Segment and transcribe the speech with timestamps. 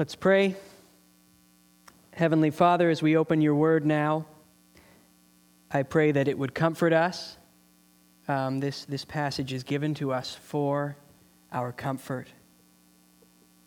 [0.00, 0.56] Let's pray.
[2.14, 4.24] Heavenly Father, as we open your word now,
[5.70, 7.36] I pray that it would comfort us.
[8.26, 10.96] Um, this, this passage is given to us for
[11.52, 12.28] our comfort.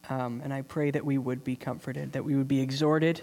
[0.10, 3.22] Um, and I pray that we would be comforted, that we would be exhorted,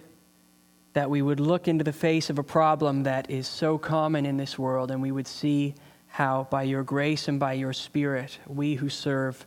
[0.93, 4.37] that we would look into the face of a problem that is so common in
[4.37, 5.75] this world, and we would see
[6.07, 9.45] how, by your grace and by your Spirit, we who serve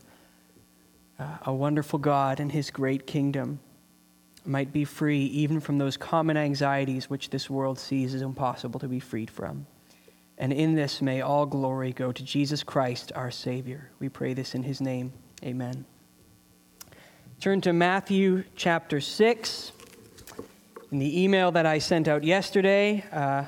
[1.20, 3.60] uh, a wonderful God and his great kingdom
[4.46, 8.88] might be free even from those common anxieties which this world sees as impossible to
[8.88, 9.66] be freed from.
[10.38, 13.92] And in this may all glory go to Jesus Christ, our Savior.
[14.00, 15.14] We pray this in his name.
[15.44, 15.86] Amen.
[17.40, 19.72] Turn to Matthew chapter 6.
[20.92, 23.46] In the email that I sent out yesterday, uh,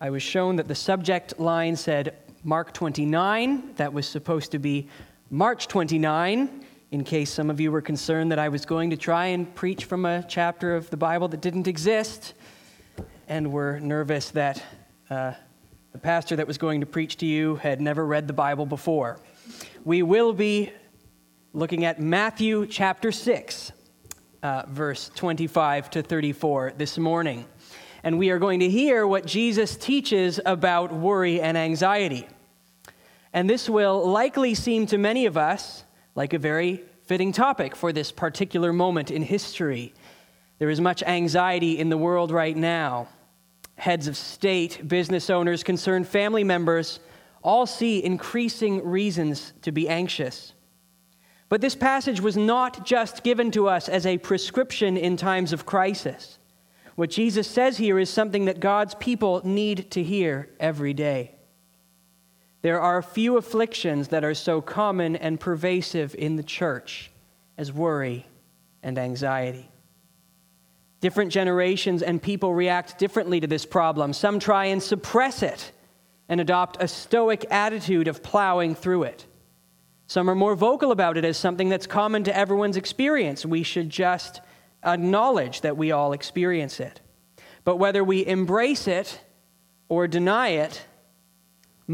[0.00, 3.74] I was shown that the subject line said Mark 29.
[3.76, 4.88] That was supposed to be
[5.30, 6.61] March 29
[6.92, 9.86] in case some of you were concerned that I was going to try and preach
[9.86, 12.34] from a chapter of the Bible that didn't exist,
[13.26, 14.62] and were nervous that
[15.08, 15.32] uh,
[15.92, 19.18] the pastor that was going to preach to you had never read the Bible before.
[19.86, 20.70] We will be
[21.54, 23.72] looking at Matthew chapter 6,
[24.42, 27.46] uh, verse 25 to 34 this morning.
[28.04, 32.28] And we are going to hear what Jesus teaches about worry and anxiety.
[33.32, 35.84] And this will likely seem to many of us
[36.14, 39.92] like a very fitting topic for this particular moment in history.
[40.58, 43.08] There is much anxiety in the world right now.
[43.76, 47.00] Heads of state, business owners, concerned family members
[47.42, 50.52] all see increasing reasons to be anxious.
[51.48, 55.66] But this passage was not just given to us as a prescription in times of
[55.66, 56.38] crisis.
[56.94, 61.34] What Jesus says here is something that God's people need to hear every day.
[62.62, 67.10] There are few afflictions that are so common and pervasive in the church
[67.58, 68.24] as worry
[68.82, 69.68] and anxiety.
[71.00, 74.12] Different generations and people react differently to this problem.
[74.12, 75.72] Some try and suppress it
[76.28, 79.26] and adopt a stoic attitude of plowing through it.
[80.06, 83.44] Some are more vocal about it as something that's common to everyone's experience.
[83.44, 84.40] We should just
[84.84, 87.00] acknowledge that we all experience it.
[87.64, 89.20] But whether we embrace it
[89.88, 90.86] or deny it,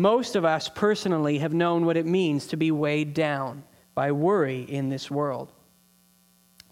[0.00, 3.64] most of us personally have known what it means to be weighed down
[3.94, 5.52] by worry in this world.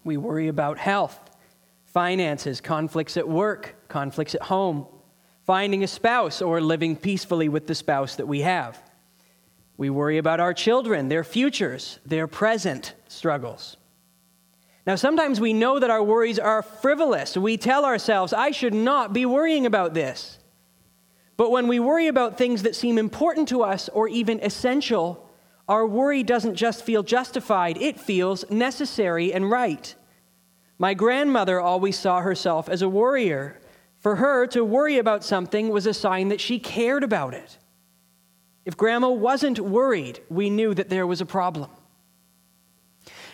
[0.03, 1.19] We worry about health,
[1.85, 4.85] finances, conflicts at work, conflicts at home,
[5.45, 8.81] finding a spouse, or living peacefully with the spouse that we have.
[9.75, 13.77] We worry about our children, their futures, their present struggles.
[14.85, 17.35] Now, sometimes we know that our worries are frivolous.
[17.35, 20.39] We tell ourselves, I should not be worrying about this.
[21.37, 25.29] But when we worry about things that seem important to us or even essential,
[25.67, 29.93] our worry doesn't just feel justified, it feels necessary and right.
[30.79, 33.59] My grandmother always saw herself as a worrier.
[33.99, 37.57] For her, to worry about something was a sign that she cared about it.
[38.65, 41.69] If grandma wasn't worried, we knew that there was a problem.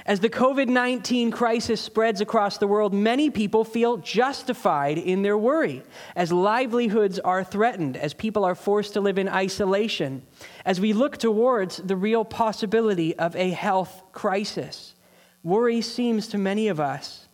[0.06, 5.38] As the COVID 19 crisis spreads across the world, many people feel justified in their
[5.38, 5.82] worry
[6.16, 10.24] as livelihoods are threatened, as people are forced to live in isolation,
[10.66, 14.94] as we look towards the real possibility of a health crisis.
[15.42, 17.28] Worry seems to many of us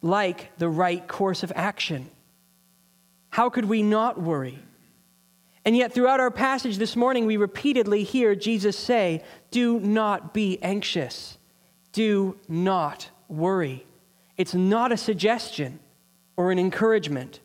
[0.00, 2.08] like the right course of action.
[3.30, 4.60] How could we not worry?
[5.64, 10.62] And yet, throughout our passage this morning, we repeatedly hear Jesus say, Do not be
[10.62, 11.37] anxious
[11.98, 13.84] do not worry.
[14.36, 15.80] It's not a suggestion
[16.36, 17.40] or an encouragement.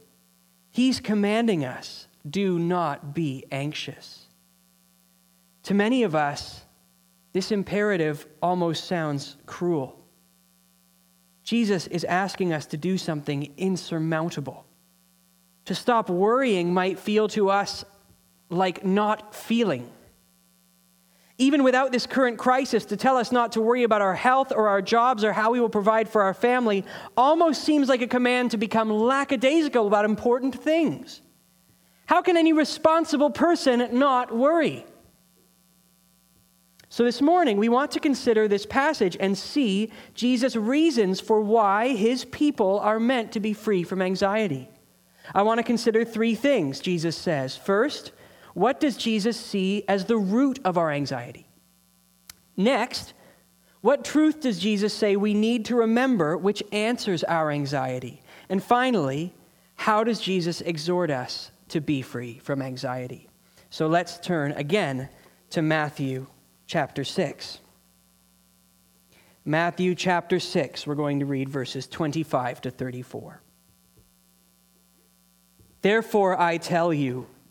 [0.69, 4.27] He's commanding us do not be anxious.
[5.63, 6.61] To many of us,
[7.31, 9.99] this imperative almost sounds cruel.
[11.43, 14.67] Jesus is asking us to do something insurmountable.
[15.65, 17.85] To stop worrying might feel to us
[18.51, 19.89] like not feeling
[21.37, 24.67] even without this current crisis, to tell us not to worry about our health or
[24.67, 26.85] our jobs or how we will provide for our family
[27.17, 31.21] almost seems like a command to become lackadaisical about important things.
[32.05, 34.85] How can any responsible person not worry?
[36.89, 41.95] So, this morning, we want to consider this passage and see Jesus' reasons for why
[41.95, 44.69] his people are meant to be free from anxiety.
[45.33, 47.57] I want to consider three things, Jesus says.
[47.57, 48.11] First,
[48.53, 51.47] what does Jesus see as the root of our anxiety?
[52.55, 53.13] Next,
[53.81, 58.21] what truth does Jesus say we need to remember which answers our anxiety?
[58.47, 59.33] And finally,
[59.75, 63.27] how does Jesus exhort us to be free from anxiety?
[63.69, 65.09] So let's turn again
[65.49, 66.27] to Matthew
[66.67, 67.59] chapter 6.
[69.45, 73.41] Matthew chapter 6, we're going to read verses 25 to 34.
[75.81, 77.27] Therefore, I tell you,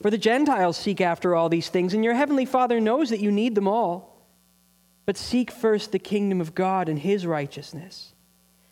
[0.00, 3.30] For the Gentiles seek after all these things, and your heavenly Father knows that you
[3.30, 4.26] need them all.
[5.04, 8.14] But seek first the kingdom of God and his righteousness,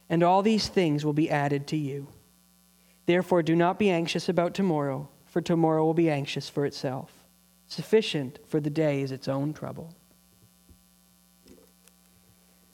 [0.09, 2.09] and all these things will be added to you.
[3.07, 7.13] Therefore, do not be anxious about tomorrow, for tomorrow will be anxious for itself.
[7.67, 9.95] Sufficient for the day is its own trouble.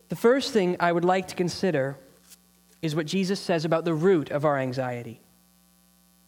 [0.08, 1.96] The first thing I would like to consider
[2.82, 5.20] is what Jesus says about the root of our anxiety.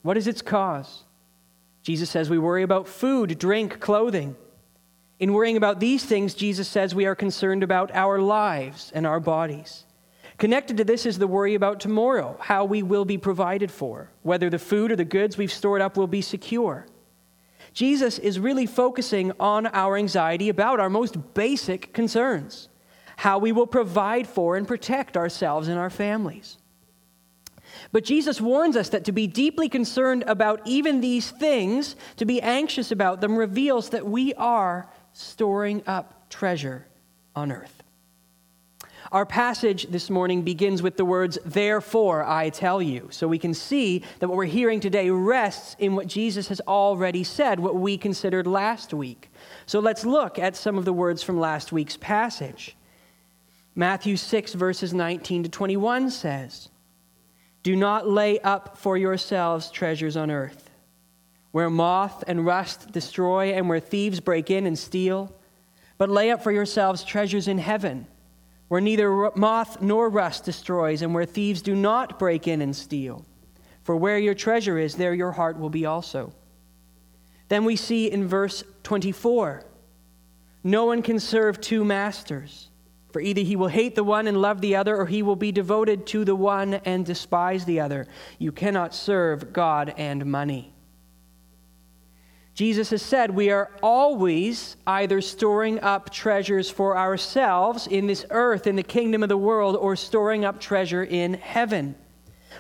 [0.03, 1.05] What is its cause?
[1.87, 4.35] Jesus says we worry about food, drink, clothing.
[5.21, 9.21] In worrying about these things, Jesus says we are concerned about our lives and our
[9.21, 9.85] bodies.
[10.37, 14.51] Connected to this is the worry about tomorrow, how we will be provided for, whether
[14.51, 16.89] the food or the goods we've stored up will be secure.
[17.73, 22.69] Jesus is really focusing on our anxiety about our most basic concerns
[23.19, 26.59] how we will provide for and protect ourselves and our families.
[27.93, 32.41] But Jesus warns us that to be deeply concerned about even these things, to be
[32.41, 36.87] anxious about them, reveals that we are storing up treasure
[37.35, 37.83] on earth.
[39.13, 43.09] Our passage this morning begins with the words, Therefore I tell you.
[43.13, 47.23] So we can see that what we're hearing today rests in what Jesus has already
[47.23, 49.31] said, what we considered last week.
[49.65, 52.77] So let's look at some of the words from last week's passage.
[53.77, 56.71] Matthew 6, verses 19 to 21 says,
[57.67, 60.71] do not lay up for yourselves treasures on earth,
[61.51, 65.35] where moth and rust destroy and where thieves break in and steal,
[65.99, 68.07] but lay up for yourselves treasures in heaven,
[68.69, 73.25] where neither moth nor rust destroys and where thieves do not break in and steal.
[73.83, 76.33] For where your treasure is, there your heart will be also.
[77.49, 79.65] Then we see in verse 24
[80.63, 82.69] no one can serve two masters.
[83.17, 85.51] For either he will hate the one and love the other, or he will be
[85.51, 88.07] devoted to the one and despise the other.
[88.39, 90.75] You cannot serve God and money.
[92.53, 98.67] Jesus has said we are always either storing up treasures for ourselves in this earth,
[98.67, 101.95] in the kingdom of the world, or storing up treasure in heaven.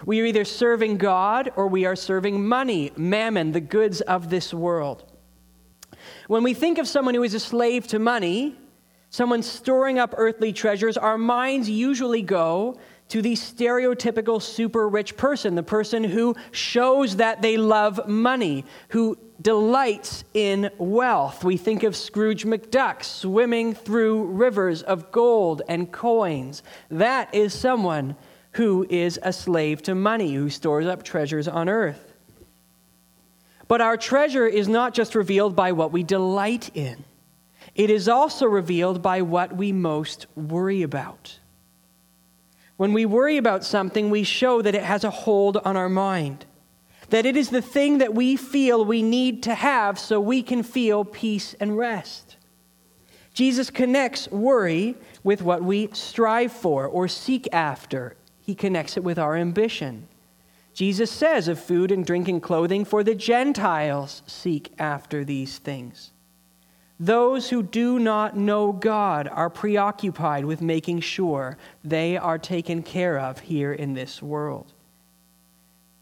[0.06, 4.54] We are either serving God or we are serving money, mammon, the goods of this
[4.54, 5.04] world.
[6.28, 8.56] When we think of someone who is a slave to money,
[9.16, 12.76] someone storing up earthly treasures, our minds usually go
[13.08, 19.16] to the stereotypical super rich person, the person who shows that they love money, who
[19.40, 21.44] delights in wealth.
[21.44, 26.62] We think of Scrooge McDuck swimming through rivers of gold and coins.
[26.90, 28.16] That is someone
[28.52, 32.12] who is a slave to money, who stores up treasures on earth.
[33.66, 37.02] But our treasure is not just revealed by what we delight in.
[37.76, 41.38] It is also revealed by what we most worry about.
[42.78, 46.46] When we worry about something, we show that it has a hold on our mind,
[47.10, 50.62] that it is the thing that we feel we need to have so we can
[50.62, 52.38] feel peace and rest.
[53.34, 59.18] Jesus connects worry with what we strive for or seek after, he connects it with
[59.18, 60.08] our ambition.
[60.72, 66.12] Jesus says of food and drink and clothing, for the Gentiles seek after these things.
[66.98, 73.18] Those who do not know God are preoccupied with making sure they are taken care
[73.18, 74.72] of here in this world.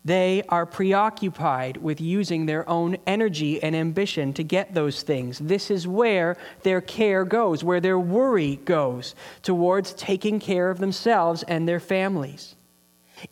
[0.04, 5.38] They are preoccupied with using their own energy and ambition to get those things.
[5.38, 11.42] This is where their care goes, where their worry goes, towards taking care of themselves
[11.44, 12.54] and their families.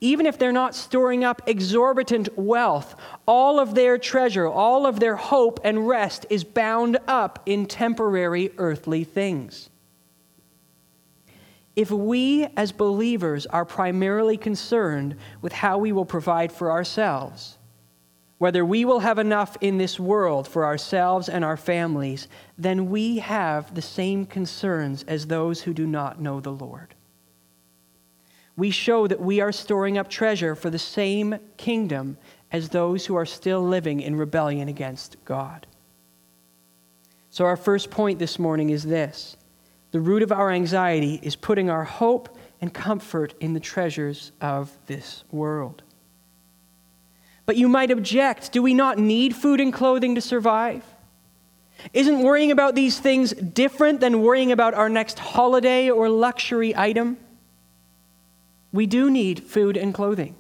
[0.01, 2.95] Even if they're not storing up exorbitant wealth,
[3.27, 8.53] all of their treasure, all of their hope and rest is bound up in temporary
[8.59, 9.71] earthly things.
[11.75, 17.57] if we as believers are primarily concerned with how we will provide for ourselves,
[18.39, 23.19] whether we will have enough in this world for ourselves and our families, then we
[23.19, 26.95] have the same concerns as those who do not know the Lord.
[28.57, 32.19] We show that we are storing up treasure for the same kingdom
[32.51, 35.67] as those who are still living in rebellion against God.
[37.31, 39.37] So, our first point this morning is this
[39.93, 44.71] the root of our anxiety is putting our hope and comfort in the treasures of
[44.87, 45.83] this world.
[47.47, 50.85] But you might object do we not need food and clothing to survive?
[51.93, 57.17] Isn't worrying about these things different than worrying about our next holiday or luxury item?
[58.73, 60.35] We do need food and clothing.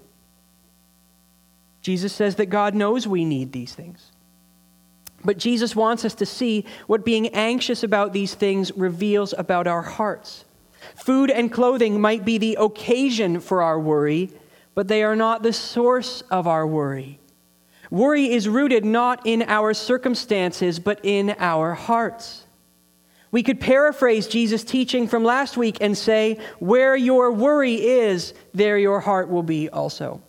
[1.83, 4.13] Jesus says that God knows we need these things.
[5.25, 9.83] But Jesus wants us to see what being anxious about these things reveals about our
[9.83, 10.45] hearts.
[10.97, 14.31] Food and clothing might be the occasion for our worry,
[14.75, 17.21] but they are not the source of our worry.
[17.91, 22.45] Worry is rooted not in our circumstances, but in our hearts.
[23.33, 28.79] We could paraphrase Jesus' teaching from last week and say, Where your worry is, there
[28.79, 30.23] your heart will be also.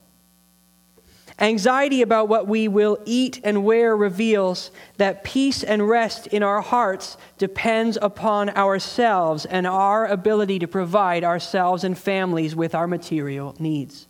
[1.38, 6.62] Anxiety about what we will eat and wear reveals that peace and rest in our
[6.62, 13.56] hearts depends upon ourselves and our ability to provide ourselves and families with our material
[13.60, 14.08] needs.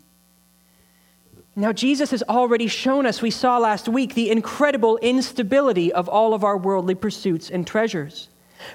[1.56, 6.34] Now, Jesus has already shown us, we saw last week, the incredible instability of all
[6.34, 8.28] of our worldly pursuits and treasures.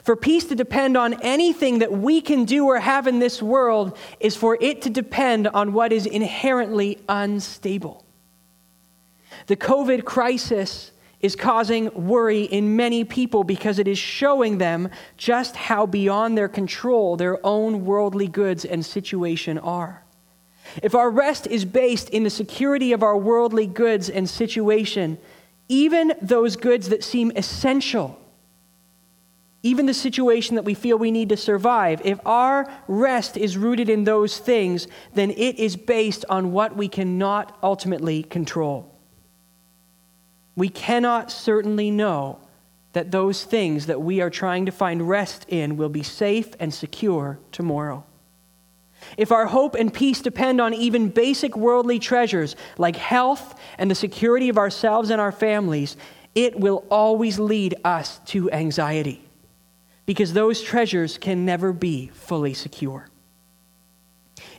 [0.02, 3.96] For peace to depend on anything that we can do or have in this world
[4.20, 8.04] is for it to depend on what is inherently unstable.
[9.46, 10.90] The COVID crisis
[11.20, 16.48] is causing worry in many people because it is showing them just how beyond their
[16.48, 20.04] control their own worldly goods and situation are.
[20.82, 25.18] If our rest is based in the security of our worldly goods and situation,
[25.68, 28.20] even those goods that seem essential,
[29.68, 33.88] even the situation that we feel we need to survive, if our rest is rooted
[33.88, 38.98] in those things, then it is based on what we cannot ultimately control
[40.58, 42.40] we cannot certainly know
[42.92, 46.74] that those things that we are trying to find rest in will be safe and
[46.74, 48.04] secure tomorrow.
[49.16, 53.94] If our hope and peace depend on even basic worldly treasures like health and the
[53.94, 55.96] security of ourselves and our families,
[56.34, 59.27] it will always lead us to anxiety
[60.08, 63.10] because those treasures can never be fully secure.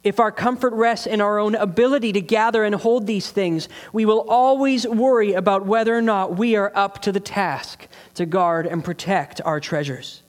[0.03, 4.06] If our comfort rests in our own ability to gather and hold these things, we
[4.06, 8.68] will always worry about whether or not we are up to the task to guard
[8.68, 10.22] and protect our treasures.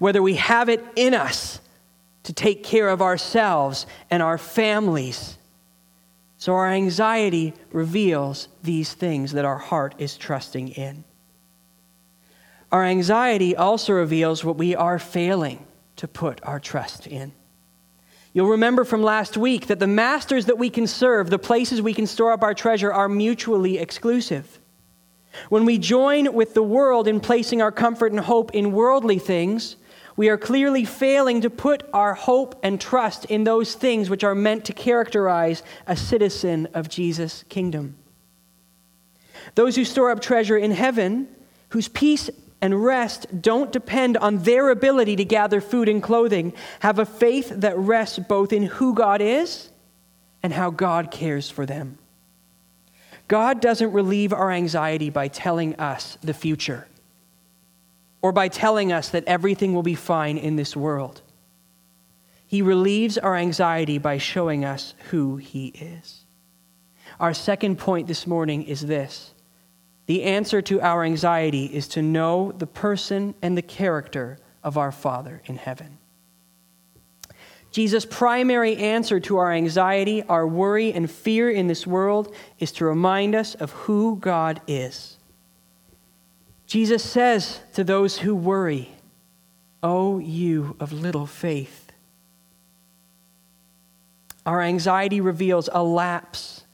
[0.00, 1.60] Whether we have it in us
[2.24, 5.38] to take care of ourselves and our families.
[6.38, 11.04] So our anxiety reveals these things that our heart is trusting in.
[12.72, 17.32] Our anxiety also reveals what we are failing to put our trust in.
[18.32, 21.94] You'll remember from last week that the masters that we can serve, the places we
[21.94, 24.60] can store up our treasure, are mutually exclusive.
[25.48, 29.76] When we join with the world in placing our comfort and hope in worldly things,
[30.16, 34.34] we are clearly failing to put our hope and trust in those things which are
[34.34, 37.96] meant to characterize a citizen of Jesus' kingdom.
[39.54, 41.28] Those who store up treasure in heaven,
[41.70, 42.30] whose peace
[42.62, 46.52] and rest don't depend on their ability to gather food and clothing.
[46.80, 49.70] Have a faith that rests both in who God is
[50.42, 51.98] and how God cares for them.
[53.28, 56.86] God doesn't relieve our anxiety by telling us the future
[58.22, 61.22] or by telling us that everything will be fine in this world.
[62.46, 66.24] He relieves our anxiety by showing us who He is.
[67.20, 69.32] Our second point this morning is this
[70.10, 74.90] the answer to our anxiety is to know the person and the character of our
[74.90, 75.98] Father in heaven.
[77.70, 82.84] Jesus' primary answer to our anxiety, our worry, and fear in this world is to
[82.84, 85.16] remind us of who God is.
[86.66, 88.90] Jesus says to those who worry,
[89.80, 91.92] O oh, you of little faith.
[94.44, 96.64] Our anxiety reveals a lapse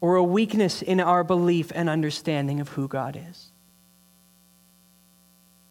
[0.00, 3.50] or a weakness in our belief and understanding of who God is,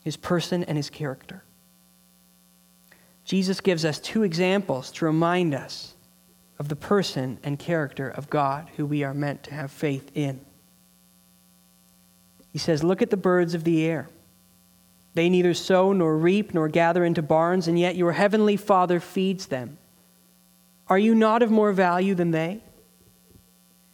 [0.04, 1.44] his person and his character.
[3.24, 5.96] Jesus gives us two examples to remind us
[6.60, 10.40] of the person and character of God who we are meant to have faith in.
[12.52, 14.10] He says, Look at the birds of the air.
[15.14, 19.48] They neither sow nor reap nor gather into barns, and yet your heavenly Father feeds
[19.48, 19.78] them.
[20.88, 22.64] Are you not of more value than they?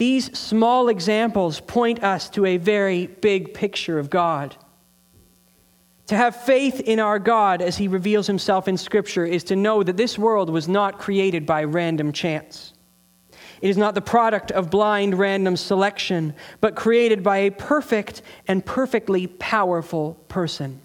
[0.00, 4.56] These small examples point us to a very big picture of God.
[6.06, 9.82] To have faith in our God as he reveals himself in Scripture is to know
[9.82, 12.72] that this world was not created by random chance.
[13.60, 18.64] It is not the product of blind random selection, but created by a perfect and
[18.64, 20.80] perfectly powerful person.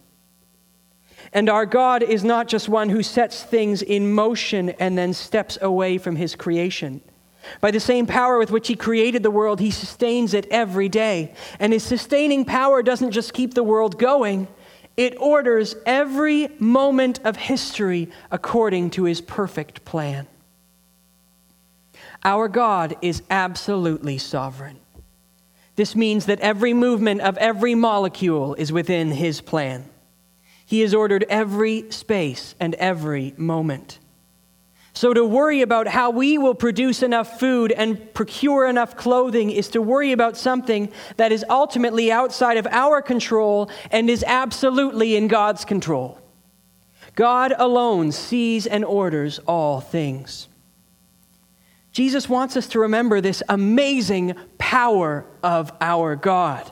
[1.32, 5.58] And our God is not just one who sets things in motion and then steps
[5.62, 7.00] away from his creation.
[7.62, 11.34] By the same power with which he created the world, he sustains it every day.
[11.60, 14.48] And his sustaining power doesn't just keep the world going,
[14.98, 20.28] it orders every moment of history according to his perfect plan.
[22.24, 24.80] Our God is absolutely sovereign.
[25.76, 29.86] This means that every movement of every molecule is within his plan.
[30.66, 34.00] He has ordered every space and every moment.
[34.96, 39.68] So, to worry about how we will produce enough food and procure enough clothing is
[39.70, 45.28] to worry about something that is ultimately outside of our control and is absolutely in
[45.28, 46.18] God's control.
[47.14, 50.48] God alone sees and orders all things.
[51.92, 56.72] Jesus wants us to remember this amazing power of our God,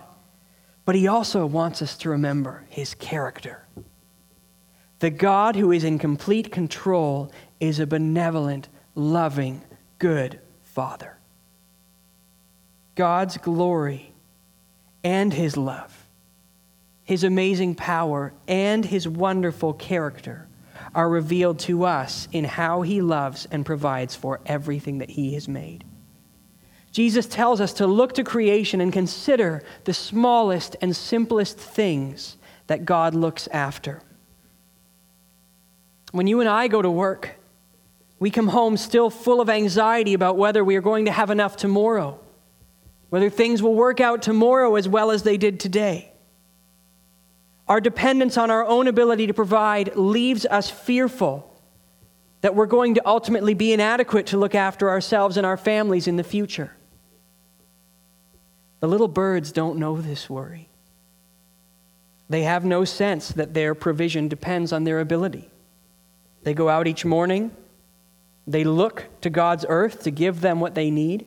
[0.85, 3.67] but he also wants us to remember his character.
[5.03, 7.29] The God who is in complete control
[7.59, 9.61] is a benevolent, loving,
[9.99, 11.17] good Father.
[12.95, 14.13] God's glory
[15.03, 16.07] and his love,
[17.03, 20.47] his amazing power, and his wonderful character
[20.95, 25.49] are revealed to us in how he loves and provides for everything that he has
[25.49, 25.83] made.
[26.93, 32.37] Jesus tells us to look to creation and consider the smallest and simplest things
[32.67, 34.01] that God looks after.
[36.13, 37.37] When you and I go to work,
[38.19, 41.57] we come home still full of anxiety about whether we are going to have enough
[41.57, 42.19] tomorrow,
[43.09, 46.13] whether things will work out tomorrow as well as they did today.
[47.67, 51.51] Our dependence on our own ability to provide leaves us fearful
[52.41, 56.17] that we're going to ultimately be inadequate to look after ourselves and our families in
[56.17, 56.75] the future.
[58.81, 60.69] The little birds don't know this worry.
[62.29, 65.49] They have no sense that their provision depends on their ability.
[66.43, 67.51] They go out each morning.
[68.45, 71.25] They look to God's earth to give them what they need.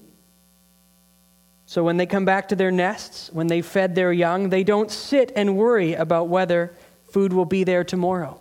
[1.64, 4.90] So when they come back to their nests, when they fed their young, they don't
[4.90, 6.72] sit and worry about whether
[7.10, 8.40] food will be there tomorrow.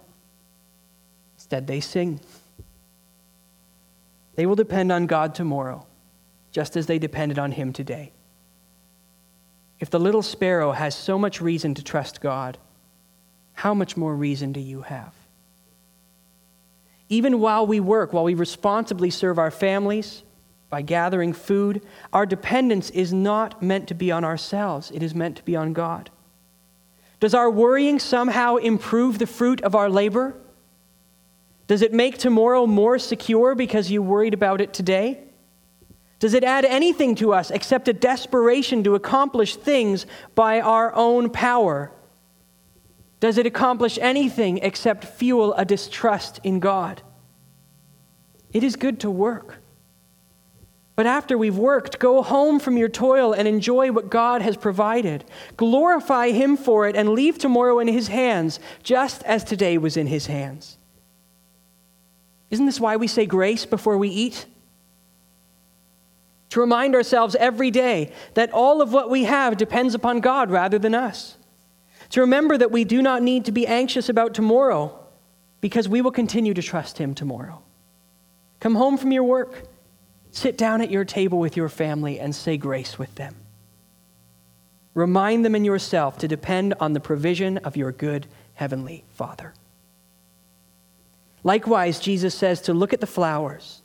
[1.37, 2.19] Instead, they sing.
[4.35, 5.87] They will depend on God tomorrow,
[6.51, 8.11] just as they depended on Him today.
[9.79, 12.57] If the little sparrow has so much reason to trust God,
[13.53, 15.13] how much more reason do you have?
[17.09, 20.23] Even while we work, while we responsibly serve our families
[20.69, 25.37] by gathering food, our dependence is not meant to be on ourselves, it is meant
[25.37, 26.09] to be on God.
[27.19, 30.35] Does our worrying somehow improve the fruit of our labor?
[31.67, 35.19] Does it make tomorrow more secure because you worried about it today?
[36.19, 41.29] Does it add anything to us except a desperation to accomplish things by our own
[41.29, 41.91] power?
[43.19, 47.01] Does it accomplish anything except fuel a distrust in God?
[48.51, 49.61] It is good to work.
[50.95, 55.25] But after we've worked, go home from your toil and enjoy what God has provided.
[55.57, 60.07] Glorify Him for it and leave tomorrow in His hands, just as today was in
[60.07, 60.77] His hands.
[62.49, 64.45] Isn't this why we say grace before we eat?
[66.51, 70.79] To remind ourselves every day that all of what we have depends upon God rather
[70.79, 71.35] than us.
[72.11, 74.99] To remember that we do not need to be anxious about tomorrow
[75.61, 77.61] because we will continue to trust Him tomorrow.
[78.59, 79.63] Come home from your work,
[80.31, 83.35] sit down at your table with your family, and say grace with them.
[84.93, 89.53] Remind them and yourself to depend on the provision of your good Heavenly Father.
[91.43, 93.81] Likewise, Jesus says to look at the flowers.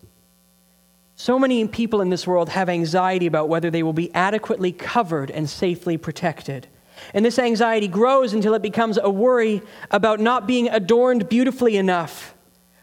[1.16, 5.30] So many people in this world have anxiety about whether they will be adequately covered
[5.30, 6.68] and safely protected
[7.14, 12.34] and this anxiety grows until it becomes a worry about not being adorned beautifully enough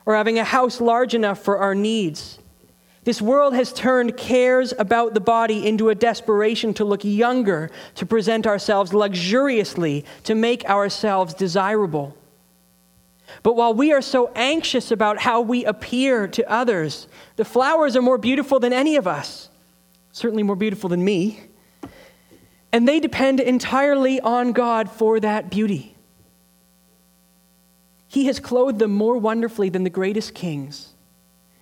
[0.05, 2.39] or having a house large enough for our needs.
[3.03, 8.05] This world has turned cares about the body into a desperation to look younger, to
[8.05, 12.17] present ourselves luxuriously, to make ourselves desirable.
[13.43, 18.01] But while we are so anxious about how we appear to others, the flowers are
[18.01, 19.49] more beautiful than any of us,
[20.11, 21.46] certainly more beautiful than me.
[22.71, 25.95] And they depend entirely on God for that beauty.
[28.07, 30.93] He has clothed them more wonderfully than the greatest kings.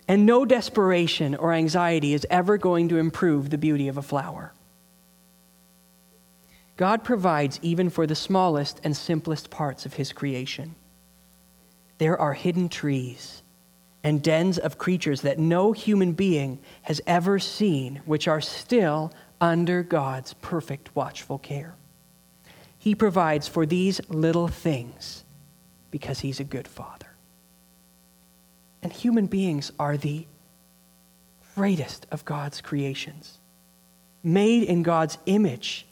[0.07, 4.53] And no desperation or anxiety is ever going to improve the beauty of a flower.
[6.77, 10.75] God provides even for the smallest and simplest parts of his creation.
[11.97, 13.41] There are hidden trees
[14.03, 19.83] and dens of creatures that no human being has ever seen, which are still under
[19.83, 21.75] God's perfect watchful care.
[22.77, 25.23] He provides for these little things
[25.91, 27.07] because he's a good father.
[28.83, 30.27] And human beings are the
[31.55, 33.39] greatest of God's creations,
[34.21, 35.87] made in God's image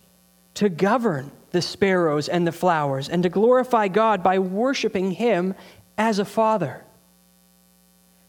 [0.55, 5.55] to govern the sparrows and the flowers and to glorify God by worshiping Him
[5.97, 6.83] as a father.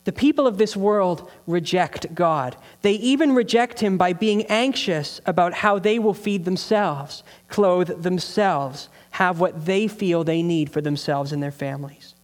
[0.05, 2.57] The people of this world reject God.
[2.83, 8.91] They even reject Him by being anxious about how they will feed themselves, clothe themselves,
[9.13, 12.15] have what they feel they need for themselves and their families.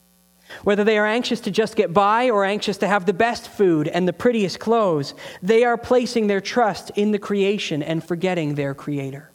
[0.65, 3.89] Whether they are anxious to just get by or anxious to have the best food
[3.89, 8.75] and the prettiest clothes, they are placing their trust in the creation and forgetting their
[8.75, 9.31] Creator.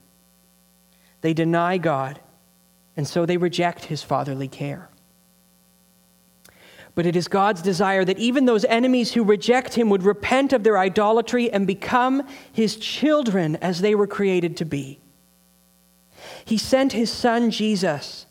[1.21, 2.19] They deny God,
[2.97, 4.89] and so they reject His fatherly care.
[6.95, 10.63] But it is God's desire that even those enemies who reject Him would repent of
[10.63, 14.99] their idolatry and become His children as they were created to be.
[16.45, 18.25] He sent His Son, Jesus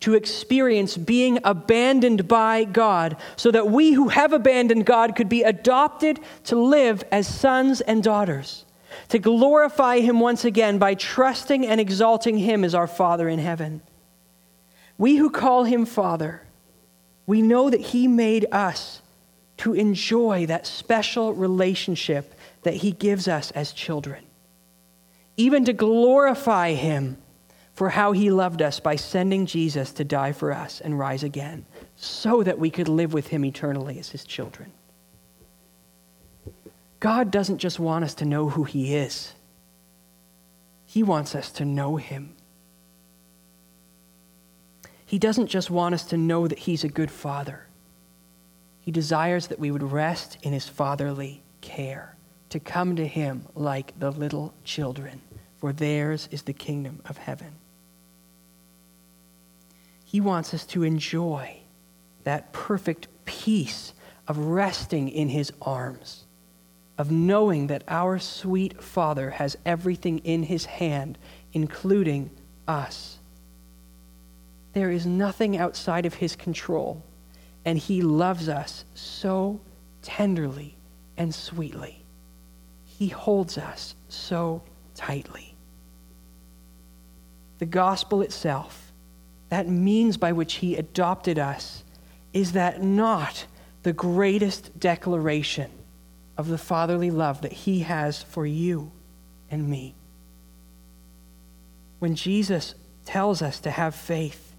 [0.00, 5.42] to experience being abandoned by God, so that we who have abandoned God could be
[5.42, 8.64] adopted to live as sons and daughters,
[9.08, 13.82] to glorify Him once again by trusting and exalting Him as our Father in heaven.
[14.96, 16.42] We who call Him Father,
[17.30, 19.00] we know that He made us
[19.58, 24.24] to enjoy that special relationship that He gives us as children,
[25.36, 27.16] even to glorify Him
[27.80, 31.64] for how he loved us by sending Jesus to die for us and rise again,
[31.96, 34.70] so that we could live with him eternally as his children.
[36.98, 39.32] God doesn't just want us to know who he is,
[40.84, 42.36] he wants us to know him.
[45.10, 47.66] He doesn't just want us to know that he's a good father.
[48.80, 52.14] He desires that we would rest in his fatherly care,
[52.50, 55.20] to come to him like the little children,
[55.58, 57.54] for theirs is the kingdom of heaven.
[60.04, 61.56] He wants us to enjoy
[62.22, 63.94] that perfect peace
[64.28, 66.24] of resting in His arms,
[66.96, 71.18] of knowing that our sweet Father has everything in His hand,
[71.52, 72.30] including
[72.68, 73.19] us.
[74.72, 77.02] There is nothing outside of His control,
[77.64, 79.60] and He loves us so
[80.02, 80.76] tenderly
[81.16, 82.04] and sweetly.
[82.84, 84.62] He holds us so
[84.94, 85.54] tightly.
[87.58, 88.90] The gospel itself
[89.50, 91.84] that means by which he adopted us,
[92.32, 93.46] is that not
[93.82, 95.70] the greatest declaration
[96.38, 98.90] of the fatherly love that he has for you
[99.50, 99.94] and me?
[101.98, 104.49] When Jesus tells us to have faith,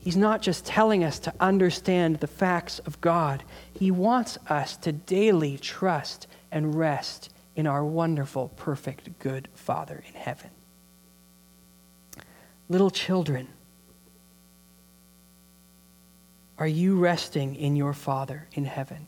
[0.00, 4.92] he's not just telling us to understand the facts of God, he wants us to
[4.92, 10.50] daily trust and rest in our wonderful, perfect, good Father in heaven.
[12.68, 13.48] Little children,
[16.58, 19.06] are you resting in your Father in heaven?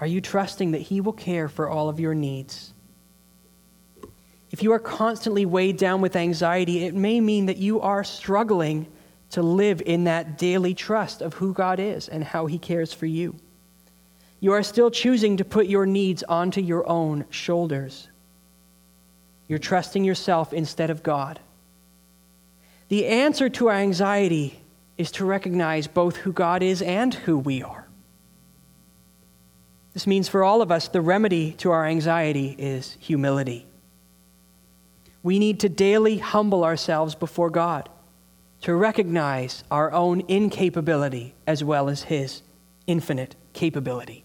[0.00, 2.72] Are you trusting that He will care for all of your needs?
[4.50, 8.86] If you are constantly weighed down with anxiety, it may mean that you are struggling
[9.30, 13.06] to live in that daily trust of who God is and how He cares for
[13.06, 13.36] you.
[14.40, 18.08] You are still choosing to put your needs onto your own shoulders.
[19.48, 21.40] You're trusting yourself instead of God.
[22.88, 24.60] The answer to our anxiety
[24.96, 27.86] is to recognize both who God is and who we are.
[29.92, 33.67] This means for all of us, the remedy to our anxiety is humility.
[35.28, 37.90] We need to daily humble ourselves before God
[38.62, 42.40] to recognize our own incapability as well as His
[42.86, 44.24] infinite capability.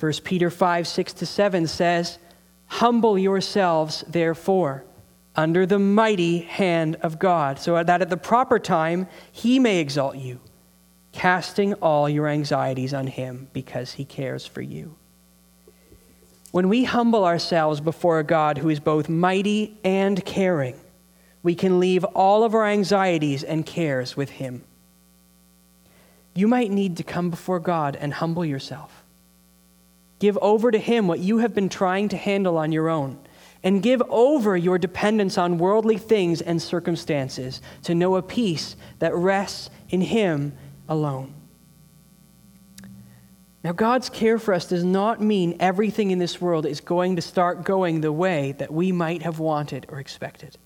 [0.00, 2.18] 1 Peter 5 6 to 7 says,
[2.68, 4.84] Humble yourselves, therefore
[5.36, 10.16] under the mighty hand of God, so that at the proper time he may exalt
[10.16, 10.40] you,
[11.12, 14.96] casting all your anxieties on Him because He cares for you.
[16.50, 20.80] When we humble ourselves before a God who is both mighty and caring,
[21.42, 24.64] we can leave all of our anxieties and cares with Him.
[26.34, 29.04] You might need to come before God and humble yourself.
[30.18, 33.18] Give over to Him what you have been trying to handle on your own,
[33.62, 39.14] and give over your dependence on worldly things and circumstances to know a peace that
[39.14, 40.52] rests in Him
[40.88, 41.34] alone.
[43.64, 47.22] Now, God's care for us does not mean everything in this world is going to
[47.22, 50.56] start going the way that we might have wanted or expected.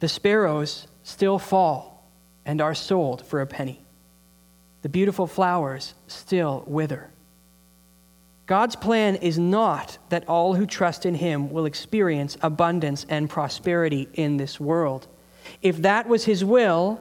[0.00, 2.10] The sparrows still fall
[2.44, 3.80] and are sold for a penny.
[4.82, 7.10] The beautiful flowers still wither.
[8.46, 14.08] God's plan is not that all who trust in Him will experience abundance and prosperity
[14.14, 15.08] in this world.
[15.62, 17.00] If that was His will,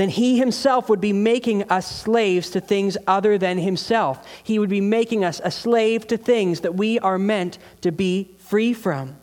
[0.00, 4.26] then he himself would be making us slaves to things other than himself.
[4.42, 8.30] He would be making us a slave to things that we are meant to be
[8.38, 9.18] free from.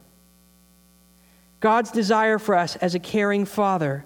[1.61, 4.05] God's desire for us as a caring father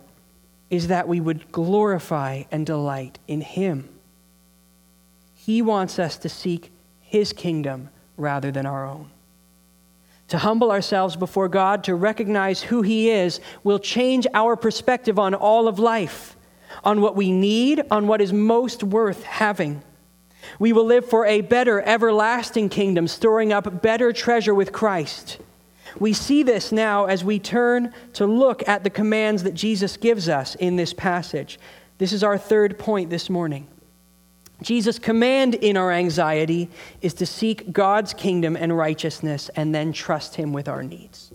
[0.69, 3.89] is that we would glorify and delight in him.
[5.35, 9.11] He wants us to seek his kingdom rather than our own.
[10.29, 15.33] To humble ourselves before God, to recognize who He is, will change our perspective on
[15.33, 16.37] all of life
[16.83, 19.83] on what we need, on what is most worth having.
[20.59, 25.37] We will live for a better, everlasting kingdom, storing up better treasure with Christ.
[25.99, 30.29] We see this now as we turn to look at the commands that Jesus gives
[30.29, 31.59] us in this passage.
[31.97, 33.67] This is our third point this morning.
[34.61, 36.69] Jesus' command in our anxiety
[37.01, 41.31] is to seek God's kingdom and righteousness and then trust Him with our needs.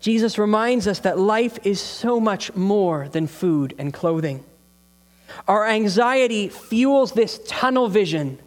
[0.00, 4.44] Jesus reminds us that life is so much more than food and clothing.
[5.46, 8.38] Our anxiety fuels this tunnel vision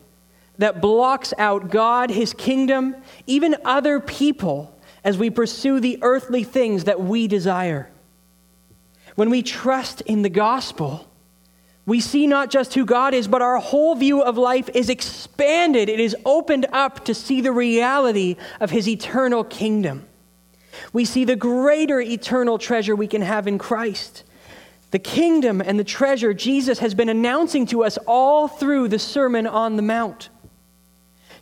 [0.58, 2.96] that blocks out God, His kingdom,
[3.28, 7.90] even other people as we pursue the earthly things that we desire.
[9.16, 11.08] When we trust in the gospel,
[11.86, 15.90] we see not just who God is, but our whole view of life is expanded.
[15.90, 20.08] It is opened up to see the reality of His eternal kingdom.
[20.92, 24.24] We see the greater eternal treasure we can have in Christ.
[24.92, 29.48] The kingdom and the treasure Jesus has been announcing to us all through the Sermon
[29.48, 30.30] on the Mount.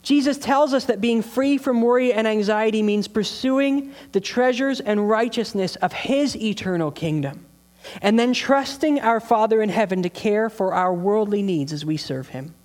[0.03, 5.09] Jesus tells us that being free from worry and anxiety means pursuing the treasures and
[5.09, 7.45] righteousness of His eternal kingdom,
[8.01, 11.97] and then trusting our Father in heaven to care for our worldly needs as we
[11.97, 12.55] serve Him.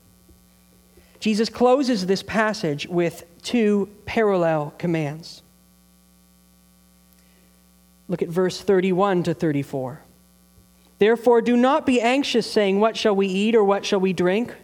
[1.20, 5.42] Jesus closes this passage with two parallel commands.
[8.08, 10.02] Look at verse 31 to 34.
[10.98, 14.54] Therefore, do not be anxious, saying, What shall we eat, or what shall we drink,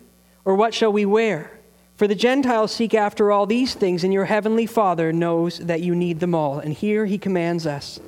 [0.45, 1.51] or what shall we wear?
[1.97, 5.95] For the Gentiles seek after all these things, and your heavenly Father knows that you
[5.95, 6.59] need them all.
[6.59, 8.01] And here he commands us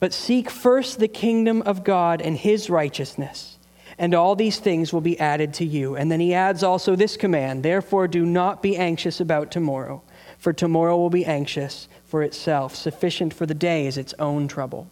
[0.00, 3.58] But seek first the kingdom of God and his righteousness,
[3.98, 5.96] and all these things will be added to you.
[5.96, 10.02] And then he adds also this command Therefore, do not be anxious about tomorrow,
[10.36, 12.74] for tomorrow will be anxious for itself.
[12.74, 14.88] Sufficient for the day is its own trouble.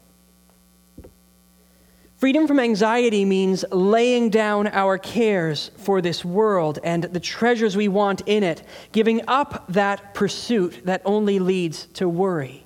[2.16, 7.88] Freedom from anxiety means laying down our cares for this world and the treasures we
[7.88, 12.64] want in it, giving up that pursuit that only leads to worry,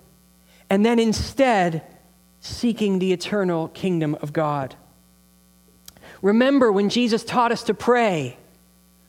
[0.70, 1.82] and then instead
[2.40, 4.76] seeking the eternal kingdom of God.
[6.22, 8.37] Remember when Jesus taught us to pray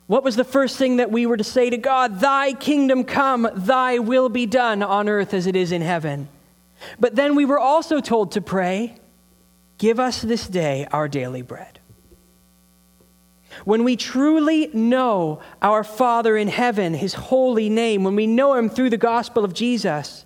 [0.10, 2.19] what was the first thing that we were to say to God?
[2.19, 6.30] Thy kingdom come, thy will be done on earth as it is in heaven.
[7.00, 8.95] But then we were also told to pray,
[9.78, 11.80] Give us this day our daily bread.
[13.65, 18.67] When we truly know our Father in heaven, his holy name, when we know him
[18.67, 20.26] through the gospel of Jesus,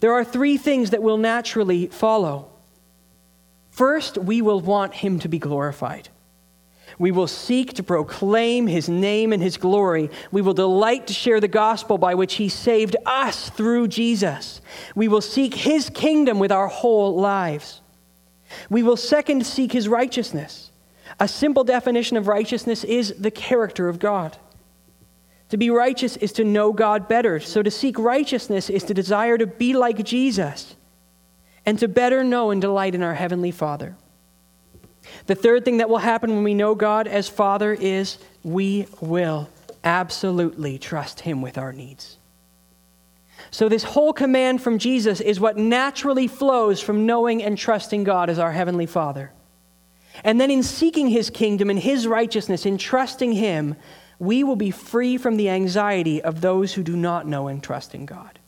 [0.00, 2.48] there are three things that will naturally follow.
[3.68, 6.08] First, we will want him to be glorified.
[6.98, 10.10] We will seek to proclaim his name and his glory.
[10.32, 14.60] We will delight to share the gospel by which he saved us through Jesus.
[14.96, 17.80] We will seek his kingdom with our whole lives.
[18.68, 20.72] We will second seek his righteousness.
[21.20, 24.36] A simple definition of righteousness is the character of God.
[25.50, 27.40] To be righteous is to know God better.
[27.40, 30.76] So to seek righteousness is to desire to be like Jesus
[31.64, 33.96] and to better know and delight in our Heavenly Father.
[35.26, 39.48] The third thing that will happen when we know God as Father is we will
[39.84, 42.16] absolutely trust Him with our needs.
[43.50, 48.28] So, this whole command from Jesus is what naturally flows from knowing and trusting God
[48.28, 49.32] as our Heavenly Father.
[50.24, 53.76] And then in seeking his kingdom and his righteousness, in trusting him,
[54.18, 57.94] we will be free from the anxiety of those who do not know and trust
[57.94, 58.38] in God.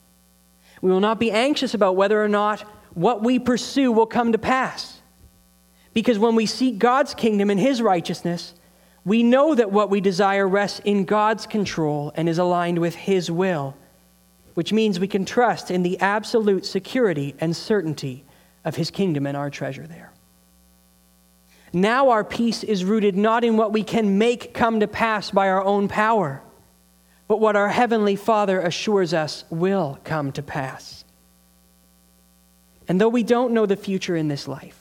[0.82, 2.62] We will not be anxious about whether or not
[2.94, 4.99] what we pursue will come to pass.
[5.92, 8.54] Because when we seek God's kingdom and his righteousness,
[9.04, 13.30] we know that what we desire rests in God's control and is aligned with his
[13.30, 13.74] will,
[14.54, 18.24] which means we can trust in the absolute security and certainty
[18.64, 20.12] of his kingdom and our treasure there.
[21.72, 25.48] Now our peace is rooted not in what we can make come to pass by
[25.48, 26.42] our own power,
[27.28, 31.04] but what our Heavenly Father assures us will come to pass.
[32.88, 34.79] And though we don't know the future in this life,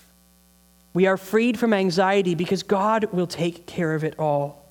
[0.94, 4.66] we are freed from anxiety because God will take care of it all.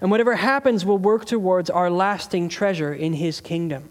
[0.00, 3.88] And whatever happens will work towards our lasting treasure in His kingdom.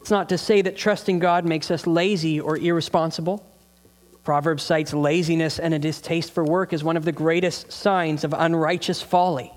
[0.00, 3.44] It's not to say that trusting God makes us lazy or irresponsible.
[4.22, 8.34] Proverbs cites laziness and a distaste for work as one of the greatest signs of
[8.36, 9.52] unrighteous folly.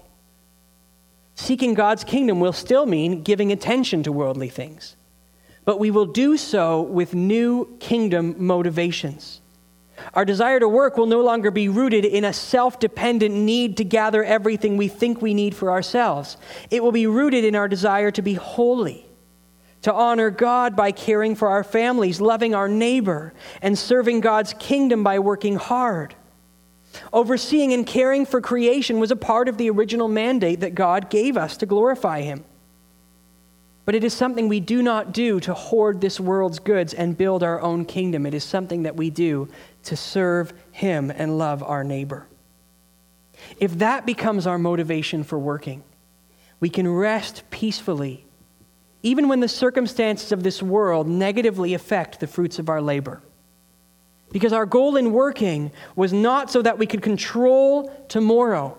[1.36, 4.96] Seeking God's kingdom will still mean giving attention to worldly things,
[5.66, 9.42] but we will do so with new kingdom motivations.
[10.14, 13.84] Our desire to work will no longer be rooted in a self dependent need to
[13.84, 16.38] gather everything we think we need for ourselves.
[16.72, 19.06] It will be rooted in our desire to be holy
[19.84, 25.04] to honor God by caring for our families, loving our neighbor, and serving God's kingdom
[25.04, 26.16] by working hard.
[27.12, 31.36] Overseeing and caring for creation was a part of the original mandate that God gave
[31.36, 32.46] us to glorify Him.
[33.86, 37.44] But it is something we do not do to hoard this world's goods and build
[37.44, 38.26] our own kingdom.
[38.26, 39.50] It is something that we do
[39.84, 42.28] to serve Him and love our neighbor.
[43.60, 45.84] If that becomes our motivation for working,
[46.60, 48.26] we can rest peacefully
[49.04, 53.22] even when the circumstances of this world negatively affect the fruits of our labor.
[54.32, 58.78] Because our goal in working was not so that we could control tomorrow,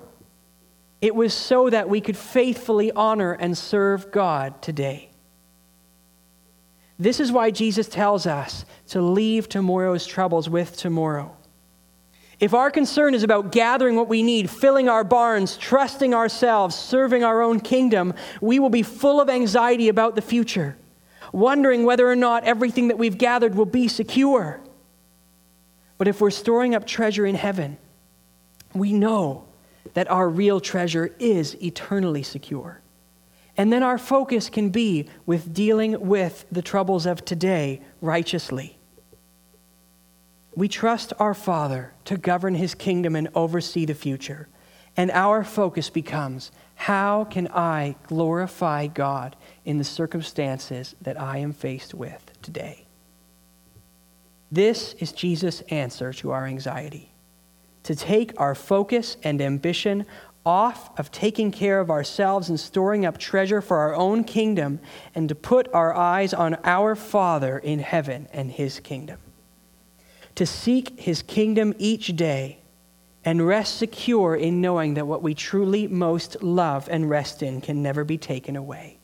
[1.04, 5.10] it was so that we could faithfully honor and serve God today.
[6.98, 11.36] This is why Jesus tells us to leave tomorrow's troubles with tomorrow.
[12.40, 17.22] If our concern is about gathering what we need, filling our barns, trusting ourselves, serving
[17.22, 20.74] our own kingdom, we will be full of anxiety about the future,
[21.34, 24.58] wondering whether or not everything that we've gathered will be secure.
[25.98, 27.76] But if we're storing up treasure in heaven,
[28.72, 29.44] we know
[29.92, 32.80] that our real treasure is eternally secure.
[33.56, 38.78] And then our focus can be with dealing with the troubles of today righteously.
[40.56, 44.48] We trust our Father to govern his kingdom and oversee the future.
[44.96, 51.52] And our focus becomes how can I glorify God in the circumstances that I am
[51.52, 52.86] faced with today?
[54.50, 57.13] This is Jesus' answer to our anxiety
[57.84, 60.04] to take our focus and ambition
[60.44, 64.78] off of taking care of ourselves and storing up treasure for our own kingdom
[65.14, 69.18] and to put our eyes on our Father in heaven and his kingdom
[70.34, 72.58] to seek his kingdom each day
[73.24, 77.82] and rest secure in knowing that what we truly most love and rest in can
[77.82, 78.98] never be taken away.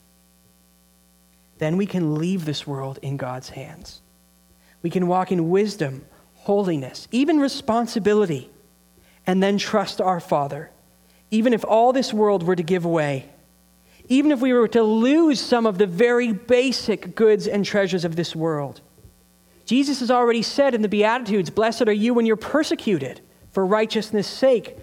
[1.58, 4.02] Then we can leave this world in God's hands.
[4.82, 8.50] We can walk in wisdom, holiness, even responsibility,
[9.30, 10.72] and then trust our Father,
[11.30, 13.28] even if all this world were to give way.
[14.08, 18.16] Even if we were to lose some of the very basic goods and treasures of
[18.16, 18.80] this world,
[19.66, 23.20] Jesus has already said in the Beatitudes, Blessed are you when you're persecuted
[23.52, 24.76] for righteousness' sake,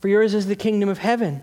[0.00, 1.40] for yours is the kingdom of heaven.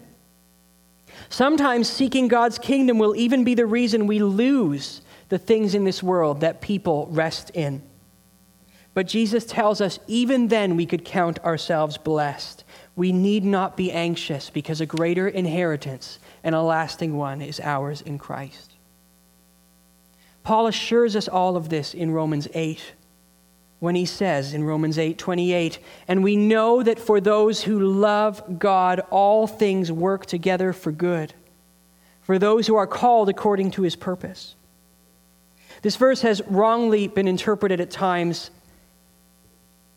[1.30, 6.04] Sometimes seeking God's kingdom will even be the reason we lose the things in this
[6.04, 7.82] world that people rest in.
[8.96, 12.64] But Jesus tells us even then we could count ourselves blessed.
[12.96, 18.02] We need not be anxious because a greater inheritance and a lasting one is ours
[18.02, 18.72] in Christ.
[20.44, 22.94] Paul assures us all of this in Romans 8
[23.80, 25.78] when he says in Romans 8 28,
[26.08, 31.34] and we know that for those who love God, all things work together for good,
[32.22, 34.56] for those who are called according to his purpose.
[35.82, 38.52] This verse has wrongly been interpreted at times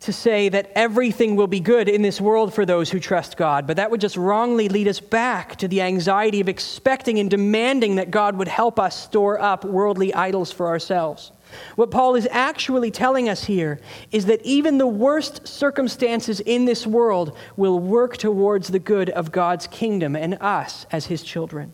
[0.00, 3.66] to say that everything will be good in this world for those who trust God,
[3.66, 7.96] but that would just wrongly lead us back to the anxiety of expecting and demanding
[7.96, 11.32] that God would help us store up worldly idols for ourselves.
[11.74, 13.80] What Paul is actually telling us here
[14.12, 19.32] is that even the worst circumstances in this world will work towards the good of
[19.32, 21.72] God's kingdom and us as his children.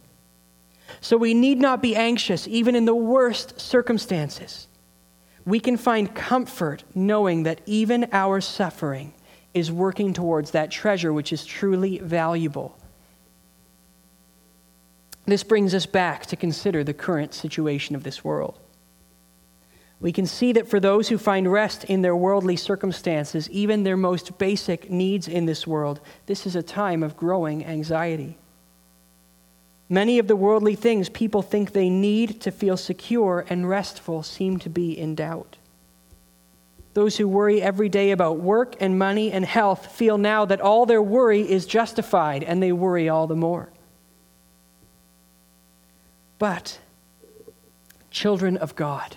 [1.01, 4.69] So we need not be anxious even in the worst circumstances
[5.45, 9.13] we can find comfort knowing that even our suffering
[9.53, 12.77] is working towards that treasure which is truly valuable.
[15.27, 18.59] This brings us back to consider the current situation of this world.
[20.01, 23.97] We can see that for those who find rest in their worldly circumstances, even their
[23.97, 28.37] most basic needs in this world, this is a time of growing anxiety.
[29.95, 34.59] Many of the worldly things people think they need to feel secure and restful seem
[34.59, 35.57] to be in doubt.
[36.95, 40.85] Those who worry every day about work and money and health feel now that all
[40.85, 43.69] their worry is justified and they worry all the more.
[46.41, 46.81] But,
[48.11, 49.17] children of God,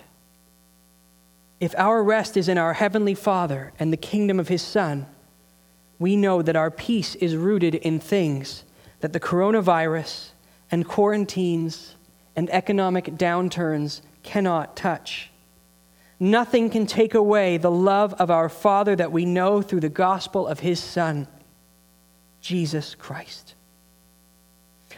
[1.58, 5.06] if our rest is in our Heavenly Father and the kingdom of His Son,
[5.98, 8.62] we know that our peace is rooted in things
[9.00, 10.34] that the coronavirus
[10.70, 11.96] and quarantines
[12.36, 15.30] and economic downturns cannot touch.
[16.20, 20.46] Nothing can take away the love of our Father that we know through the gospel
[20.46, 21.28] of His Son,
[22.40, 23.54] Jesus Christ.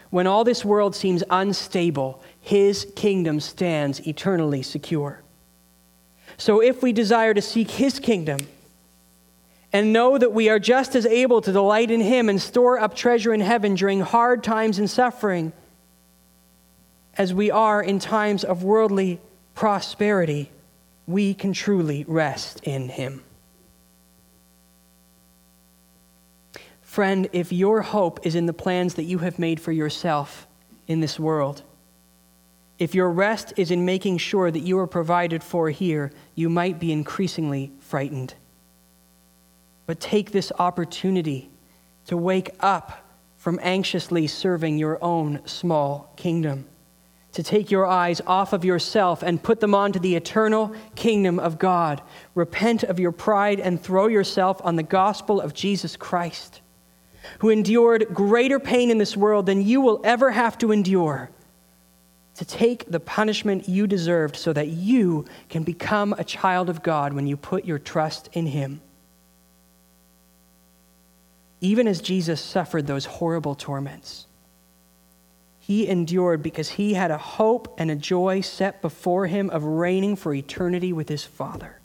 [0.09, 5.23] When all this world seems unstable, His kingdom stands eternally secure.
[6.37, 8.39] So if we desire to seek His kingdom,
[9.73, 12.95] and know that we are just as able to delight in Him and store up
[12.95, 15.53] treasure in heaven during hard times and suffering
[17.17, 19.21] as we are in times of worldly
[19.55, 20.51] prosperity,
[21.07, 23.23] we can truly rest in Him.
[26.81, 30.47] Friend, if your hope is in the plans that you have made for yourself
[30.89, 31.63] in this world,
[32.79, 36.81] if your rest is in making sure that you are provided for here, you might
[36.81, 38.35] be increasingly frightened.
[39.91, 41.51] But take this opportunity
[42.07, 46.67] to wake up from anxiously serving your own small kingdom,
[47.33, 51.59] to take your eyes off of yourself and put them onto the eternal kingdom of
[51.59, 52.03] God.
[52.37, 56.61] Repent of your pride and throw yourself on the gospel of Jesus Christ,
[57.41, 61.31] who endured greater pain in this world than you will ever have to endure
[62.37, 67.13] to take the punishment you deserved so that you can become a child of God
[67.13, 68.83] when you put your trust in Him.
[71.61, 74.27] Even as Jesus suffered those horrible torments,
[75.59, 80.17] He endured because He had a hope and a joy set before Him of reigning
[80.17, 81.81] for eternity with His Father.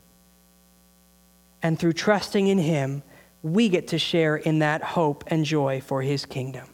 [1.61, 3.03] And through trusting in Him,
[3.41, 6.67] we get to share in that hope and joy for His kingdom.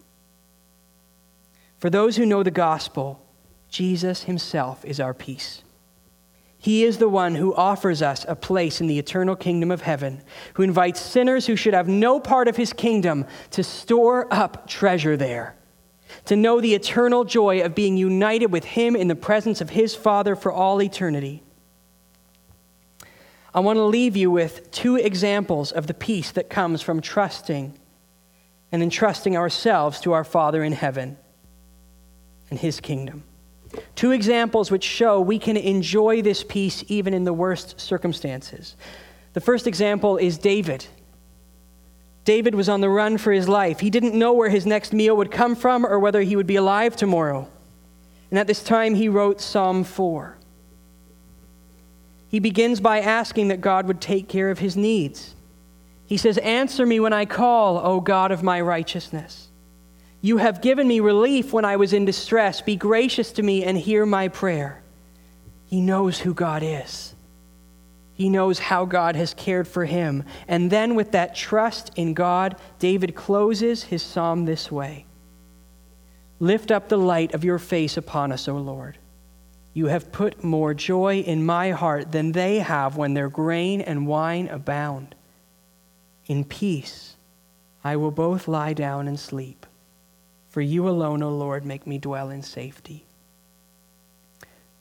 [1.82, 3.26] For those who know the gospel,
[3.68, 5.64] Jesus himself is our peace.
[6.62, 10.22] He is the one who offers us a place in the eternal kingdom of heaven,
[10.53, 15.18] who invites sinners who should have no part of his kingdom to store up treasure
[15.18, 15.55] there,
[16.26, 19.95] to know the eternal joy of being united with him in the presence of his
[19.95, 21.41] Father for all eternity.
[23.55, 27.74] I want to leave you with two examples of the peace that comes from trusting
[28.72, 31.18] and entrusting ourselves to our Father in heaven
[32.51, 33.24] and his kingdom.
[33.95, 38.76] Two examples which show we can enjoy this peace even in the worst circumstances.
[39.34, 40.86] The first example is David.
[42.24, 43.80] David was on the run for his life.
[43.80, 46.55] He didn't know where his next meal would come from or whether he would be
[46.55, 47.47] alive tomorrow.
[48.30, 50.38] And at this time, he wrote Psalm 4.
[52.30, 55.36] He begins by asking that God would take care of his needs.
[56.05, 59.51] He says, Answer me when I call, O God of my righteousness.
[60.22, 62.61] You have given me relief when I was in distress.
[62.61, 64.84] Be gracious to me and hear my prayer.
[65.65, 67.15] He knows who God is.
[68.13, 70.24] He knows how God has cared for him.
[70.47, 75.05] And then, with that trust in God, David closes his psalm this way
[76.39, 78.99] Lift up the light of your face upon us, O Lord.
[79.74, 84.05] You have put more joy in my heart than they have when their grain and
[84.05, 85.15] wine abound.
[86.28, 87.15] In peace,
[87.84, 89.65] I will both lie down and sleep
[90.52, 93.06] for you alone, O Lord, make me dwell in safety.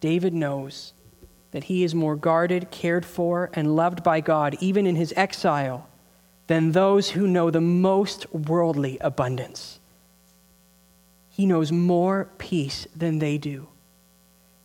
[0.01, 0.93] David knows
[1.53, 5.89] that he is more guarded, cared for, and loved by God, even in his exile,
[6.49, 9.79] than those who know the most worldly abundance.
[11.31, 13.69] He knows more peace than they do.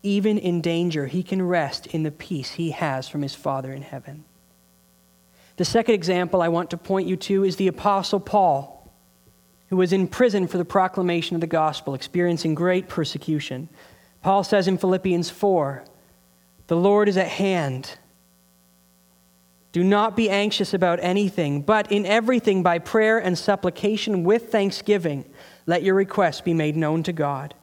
[0.02, 3.84] Even in danger, he can rest in the peace he has from his Father in
[3.84, 4.24] heaven.
[5.58, 8.75] The second example I want to point you to is the Apostle Paul
[9.76, 13.68] who was in prison for the proclamation of the gospel, experiencing great persecution.
[14.22, 15.84] Paul says in Philippians 4
[16.68, 17.98] The Lord is at hand.
[19.74, 25.26] Do not be anxious about anything, but in everything by prayer and supplication with thanksgiving,
[25.66, 27.54] let your requests be made known to God.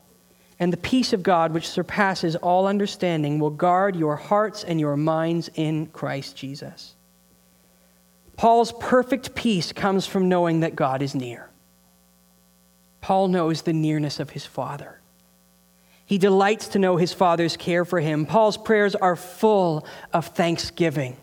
[0.58, 4.98] And the peace of God, which surpasses all understanding, will guard your hearts and your
[4.98, 6.94] minds in Christ Jesus.
[8.36, 11.48] Paul's perfect peace comes from knowing that God is near.
[13.02, 15.00] Paul knows the nearness of his Father.
[16.06, 18.24] He delights to know his Father's care for him.
[18.24, 21.16] Paul's prayers are full of thanksgiving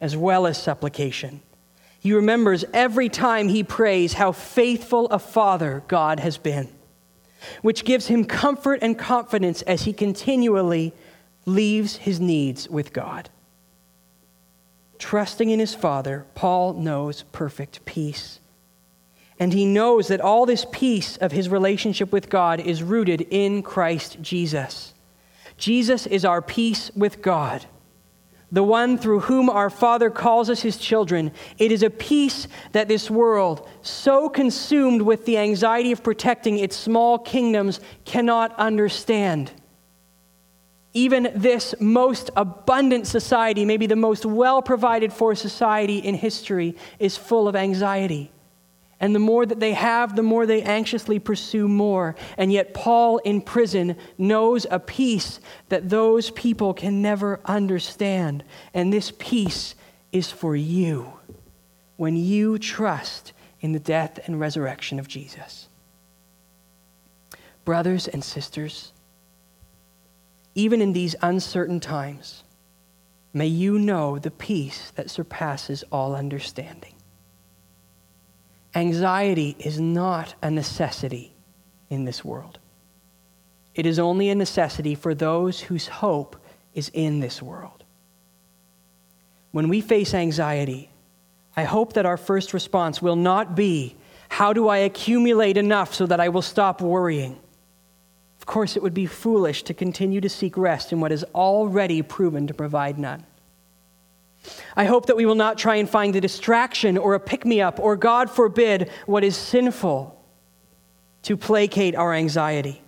[0.00, 1.42] as well as supplication.
[2.00, 6.68] He remembers every time he prays how faithful a Father God has been,
[7.62, 10.92] which gives him comfort and confidence as he continually
[11.44, 13.28] leaves his needs with God.
[14.98, 18.40] Trusting in his Father, Paul knows perfect peace.
[19.38, 23.62] And he knows that all this peace of his relationship with God is rooted in
[23.62, 24.94] Christ Jesus.
[25.58, 27.66] Jesus is our peace with God,
[28.50, 31.32] the one through whom our Father calls us his children.
[31.58, 36.76] It is a peace that this world, so consumed with the anxiety of protecting its
[36.76, 39.50] small kingdoms, cannot understand.
[40.94, 47.18] Even this most abundant society, maybe the most well provided for society in history, is
[47.18, 48.30] full of anxiety.
[48.98, 52.16] And the more that they have, the more they anxiously pursue more.
[52.38, 55.38] And yet, Paul in prison knows a peace
[55.68, 58.42] that those people can never understand.
[58.72, 59.74] And this peace
[60.12, 61.12] is for you
[61.96, 65.68] when you trust in the death and resurrection of Jesus.
[67.64, 68.92] Brothers and sisters,
[70.54, 72.44] even in these uncertain times,
[73.34, 76.95] may you know the peace that surpasses all understanding.
[78.76, 81.32] Anxiety is not a necessity
[81.88, 82.58] in this world.
[83.74, 86.36] It is only a necessity for those whose hope
[86.74, 87.84] is in this world.
[89.50, 90.90] When we face anxiety,
[91.56, 93.96] I hope that our first response will not be,
[94.28, 97.40] How do I accumulate enough so that I will stop worrying?
[98.38, 102.02] Of course, it would be foolish to continue to seek rest in what is already
[102.02, 103.24] proven to provide none.
[104.76, 107.60] I hope that we will not try and find a distraction or a pick me
[107.60, 110.16] up or, God forbid, what is sinful
[111.22, 112.82] to placate our anxiety.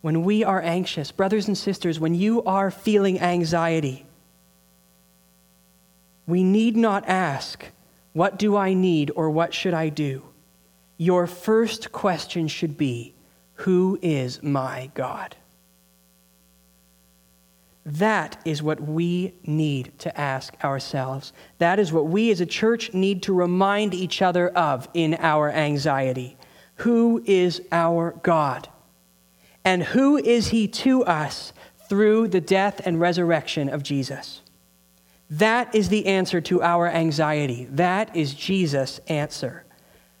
[0.00, 4.06] When we are anxious, brothers and sisters, when you are feeling anxiety,
[6.26, 7.66] we need not ask,
[8.12, 10.22] What do I need or what should I do?
[10.96, 13.14] Your first question should be,
[13.54, 15.36] Who is my God?
[17.86, 21.32] That is what we need to ask ourselves.
[21.58, 25.50] That is what we as a church need to remind each other of in our
[25.50, 26.36] anxiety.
[26.76, 28.68] Who is our God?
[29.64, 31.52] And who is he to us
[31.88, 34.40] through the death and resurrection of Jesus?
[35.30, 37.66] That is the answer to our anxiety.
[37.70, 39.64] That is Jesus' answer.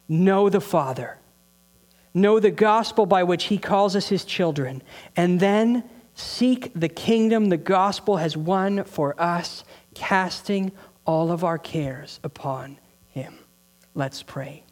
[0.08, 1.18] Know the Father.
[2.12, 4.82] Know the gospel by which he calls us his children.
[5.16, 5.84] And then
[6.14, 10.72] Seek the kingdom the gospel has won for us, casting
[11.04, 13.34] all of our cares upon him.
[13.94, 14.62] Let's pray.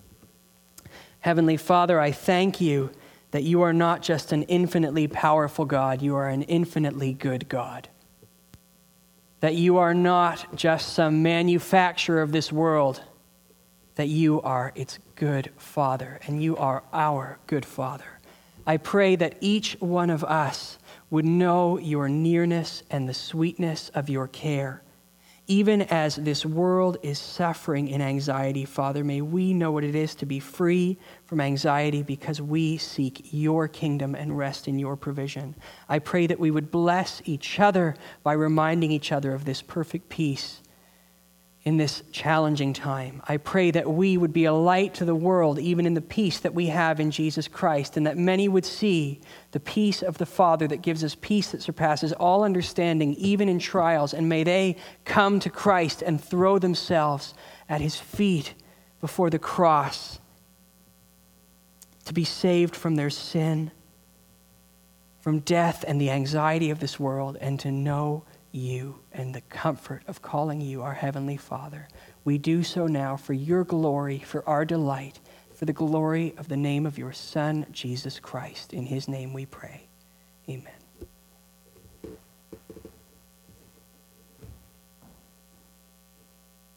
[1.20, 2.90] Heavenly Father, I thank you
[3.32, 7.88] that you are not just an infinitely powerful God, you are an infinitely good God.
[9.40, 13.02] That you are not just some manufacturer of this world,
[13.96, 18.20] that you are its good Father, and you are our good Father.
[18.66, 20.78] I pray that each one of us
[21.12, 24.82] would know your nearness and the sweetness of your care.
[25.46, 30.14] Even as this world is suffering in anxiety, Father, may we know what it is
[30.14, 30.96] to be free
[31.26, 35.54] from anxiety because we seek your kingdom and rest in your provision.
[35.86, 40.08] I pray that we would bless each other by reminding each other of this perfect
[40.08, 40.61] peace
[41.64, 43.22] in this challenging time.
[43.28, 46.40] I pray that we would be a light to the world, even in the peace
[46.40, 49.20] that we have in Jesus Christ, and that many would see
[49.52, 53.60] the peace of the Father that gives us peace that surpasses all understanding, even in
[53.60, 54.12] trials.
[54.12, 57.32] And may they come to Christ and throw themselves
[57.68, 58.54] at his feet
[59.00, 60.18] before the cross
[62.06, 63.70] to be saved from their sin,
[65.20, 70.02] from death and the anxiety of this world, and to know you and the comfort
[70.06, 71.88] of calling you our Heavenly Father.
[72.24, 75.20] We do so now for your glory, for our delight,
[75.54, 78.72] for the glory of the name of your Son, Jesus Christ.
[78.72, 79.88] In his name we pray.
[80.48, 80.81] Amen.